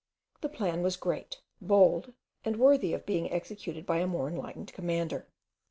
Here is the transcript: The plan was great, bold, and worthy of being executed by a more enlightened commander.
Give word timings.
The 0.41 0.49
plan 0.49 0.81
was 0.81 0.95
great, 0.97 1.41
bold, 1.61 2.13
and 2.43 2.57
worthy 2.57 2.91
of 2.95 3.05
being 3.05 3.31
executed 3.31 3.85
by 3.85 3.99
a 3.99 4.07
more 4.07 4.27
enlightened 4.27 4.73
commander. 4.73 5.27